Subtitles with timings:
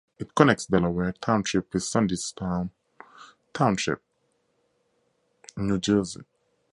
[0.17, 2.71] It connects Delaware Township with Sandyston
[3.53, 4.01] Township,
[5.55, 6.23] New Jersey.